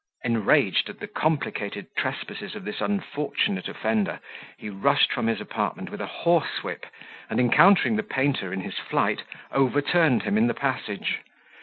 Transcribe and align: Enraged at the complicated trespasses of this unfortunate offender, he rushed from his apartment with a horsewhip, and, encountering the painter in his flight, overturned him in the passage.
Enraged 0.23 0.89
at 0.89 0.99
the 0.99 1.05
complicated 1.07 1.85
trespasses 1.95 2.55
of 2.55 2.63
this 2.65 2.81
unfortunate 2.81 3.67
offender, 3.67 4.19
he 4.57 4.67
rushed 4.67 5.11
from 5.13 5.27
his 5.27 5.39
apartment 5.39 5.91
with 5.91 6.01
a 6.01 6.07
horsewhip, 6.07 6.87
and, 7.29 7.39
encountering 7.39 7.97
the 7.97 8.01
painter 8.01 8.51
in 8.51 8.61
his 8.61 8.79
flight, 8.79 9.21
overturned 9.51 10.23
him 10.23 10.39
in 10.39 10.47
the 10.47 10.55
passage. 10.55 11.19